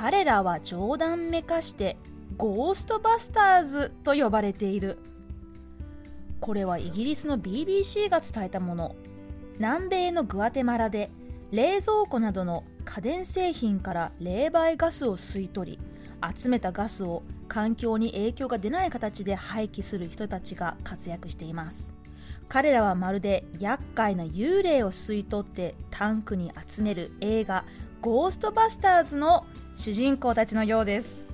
[0.00, 1.98] 彼らは冗談めかして
[2.38, 4.96] ゴーストバスターズと呼ばれている。
[6.40, 8.96] これはイギリスの BBC が伝えたもの。
[9.58, 11.10] 南米のグアテマラで
[11.50, 15.78] 冷蔵庫などの家電製品から冷媒ガスを吸い取り
[16.34, 21.92] 集めたガスを環境に影響が出ない形で廃棄する人たちが活躍しています
[22.48, 27.66] 彼らはまるで厄介な幽霊を吸い取ってタンクに集める映画
[28.00, 29.46] 「ゴーストバスターズ」の
[29.76, 31.26] 主人公たちのようです。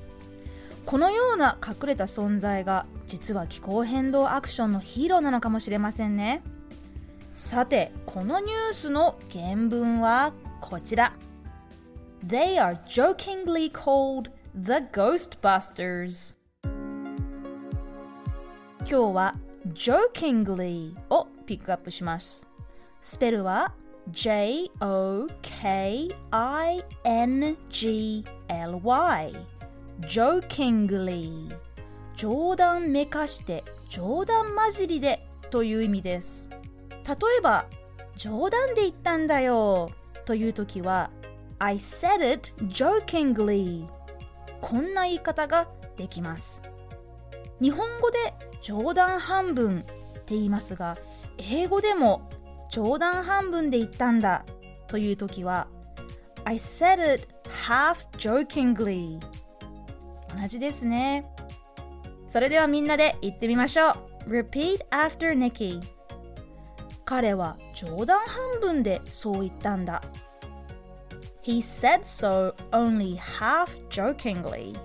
[0.84, 6.42] このような隠れた存在が実は気候変動アクションのヒーローなのかもしれませんね。
[7.34, 11.12] さてこのニュースの原文はこちら。
[12.25, 16.36] They are jokingly called the Ghostbusters.
[18.80, 19.34] 今日は
[19.73, 22.47] jokingly をピックアップします。
[23.01, 23.75] スペルは
[24.10, 25.26] J-O-K-I-N-G-L-Y
[30.00, 31.56] jokingly.
[32.16, 36.50] 冗談めかして冗談交じりでという意味です。
[36.50, 37.66] 例えば
[38.16, 39.90] 冗談で言ったんだよ
[40.24, 41.10] という時は
[41.58, 43.86] I said it jokingly.
[44.60, 46.62] こんな言い方ができます。
[47.60, 48.18] 日本語で
[48.62, 49.82] 冗談半分っ
[50.24, 50.96] て言いますが
[51.38, 52.28] 英語でも
[52.69, 54.45] 冗談半分で言ったんだ
[54.86, 55.69] という時は
[56.45, 57.28] I said it
[57.67, 59.19] half jokingly
[60.41, 61.31] 同じですね
[62.28, 65.80] それではみんなで言ってみましょう Repeat after Nikki
[67.05, 70.02] 彼は冗談半分でそう言ったんだ
[71.42, 74.77] He said so only half jokingly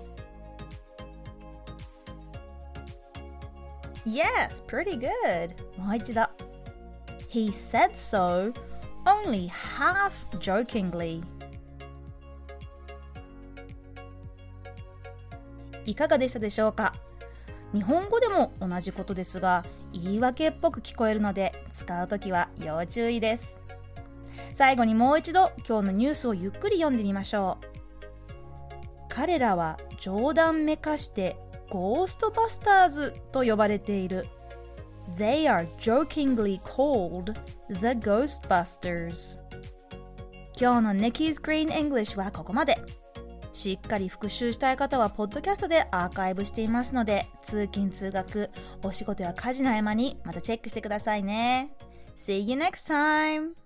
[4.04, 6.22] Yes, pretty good もう一度
[7.32, 8.52] He said so
[9.06, 11.22] only half jokingly.
[15.86, 16.92] いかがでしたでしょうか？
[17.72, 23.58] 日本語でも同じことですが言い訳っぽく聞こえるので使うときは要注意です。
[24.52, 27.66] 最後にもう一度今日のニュースをゆっくり読んでみましょう。
[29.08, 31.38] 彼らは冗談めかして
[31.70, 34.28] ゴーストバスターズと呼ばれている
[35.16, 37.34] They are jokingly called
[37.68, 39.38] the Ghostbusters
[40.58, 42.76] 今日の Nikki's Green English はここまで
[43.52, 48.50] しっかり復習したい方はポッドキャストでアーカイブしていますので通勤通学
[48.82, 51.74] お仕事や家事の合間にまたチェックしてくださいね
[52.16, 53.61] See you next time!